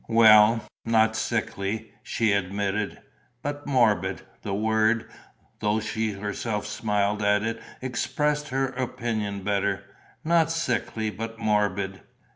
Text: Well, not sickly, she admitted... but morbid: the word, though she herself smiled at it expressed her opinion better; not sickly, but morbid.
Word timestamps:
Well, 0.09 0.63
not 0.83 1.15
sickly, 1.15 1.93
she 2.01 2.31
admitted... 2.31 2.99
but 3.43 3.67
morbid: 3.67 4.23
the 4.41 4.55
word, 4.55 5.05
though 5.59 5.79
she 5.79 6.13
herself 6.13 6.65
smiled 6.65 7.21
at 7.21 7.43
it 7.43 7.61
expressed 7.83 8.47
her 8.49 8.69
opinion 8.69 9.43
better; 9.43 9.83
not 10.23 10.49
sickly, 10.49 11.11
but 11.11 11.37
morbid. 11.37 12.01